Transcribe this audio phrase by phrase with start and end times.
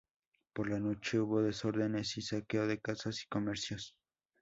[0.53, 3.93] Por la noche hubo desórdenes y saqueo de casas y comercios.